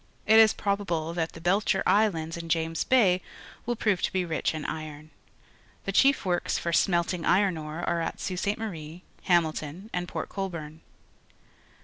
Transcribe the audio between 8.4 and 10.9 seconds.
Marie, Hamilton, and Port Colborne.